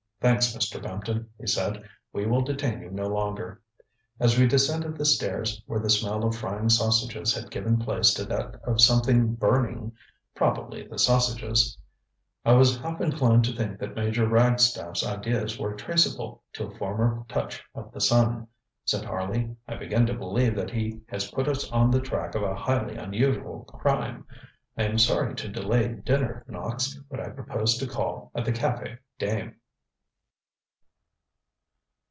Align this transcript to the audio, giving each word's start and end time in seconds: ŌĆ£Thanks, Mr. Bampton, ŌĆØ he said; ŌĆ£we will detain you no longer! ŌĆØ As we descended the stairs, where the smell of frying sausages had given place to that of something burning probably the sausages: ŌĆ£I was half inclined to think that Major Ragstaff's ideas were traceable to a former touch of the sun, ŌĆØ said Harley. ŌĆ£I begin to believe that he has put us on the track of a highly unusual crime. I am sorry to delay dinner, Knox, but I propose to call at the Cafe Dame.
ŌĆ£Thanks, 0.21 0.55
Mr. 0.55 0.79
Bampton, 0.79 1.17
ŌĆØ 1.21 1.27
he 1.39 1.47
said; 1.47 1.83
ŌĆ£we 2.13 2.29
will 2.29 2.43
detain 2.43 2.79
you 2.79 2.91
no 2.91 3.07
longer! 3.07 3.59
ŌĆØ 3.71 3.85
As 4.23 4.37
we 4.37 4.45
descended 4.47 4.95
the 4.95 5.03
stairs, 5.03 5.63
where 5.65 5.79
the 5.79 5.89
smell 5.89 6.23
of 6.23 6.35
frying 6.35 6.69
sausages 6.69 7.33
had 7.33 7.49
given 7.49 7.79
place 7.79 8.13
to 8.13 8.23
that 8.25 8.53
of 8.63 8.79
something 8.81 9.33
burning 9.33 9.93
probably 10.35 10.87
the 10.87 10.99
sausages: 10.99 11.75
ŌĆ£I 12.45 12.55
was 12.55 12.77
half 12.79 13.01
inclined 13.01 13.45
to 13.45 13.51
think 13.51 13.79
that 13.79 13.95
Major 13.95 14.27
Ragstaff's 14.27 15.03
ideas 15.03 15.57
were 15.57 15.73
traceable 15.73 16.43
to 16.53 16.67
a 16.67 16.77
former 16.77 17.25
touch 17.27 17.63
of 17.73 17.91
the 17.91 17.99
sun, 17.99 18.41
ŌĆØ 18.41 18.47
said 18.85 19.05
Harley. 19.05 19.55
ŌĆ£I 19.67 19.79
begin 19.79 20.05
to 20.05 20.13
believe 20.13 20.55
that 20.55 20.69
he 20.69 21.01
has 21.07 21.31
put 21.31 21.47
us 21.47 21.67
on 21.71 21.89
the 21.89 21.99
track 21.99 22.35
of 22.35 22.43
a 22.43 22.53
highly 22.53 22.95
unusual 22.95 23.63
crime. 23.63 24.27
I 24.77 24.83
am 24.83 24.99
sorry 24.99 25.33
to 25.37 25.47
delay 25.49 25.87
dinner, 25.93 26.45
Knox, 26.47 26.93
but 27.09 27.19
I 27.19 27.29
propose 27.29 27.75
to 27.79 27.87
call 27.87 28.29
at 28.35 28.45
the 28.45 28.51
Cafe 28.51 28.99
Dame. 29.17 29.55